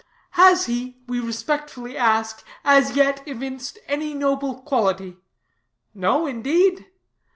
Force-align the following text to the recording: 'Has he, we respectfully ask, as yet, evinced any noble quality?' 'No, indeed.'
'Has 0.31 0.65
he, 0.65 0.97
we 1.05 1.19
respectfully 1.19 1.95
ask, 1.95 2.43
as 2.63 2.95
yet, 2.95 3.21
evinced 3.27 3.77
any 3.85 4.15
noble 4.15 4.59
quality?' 4.63 5.17
'No, 5.93 6.25
indeed.' 6.25 6.87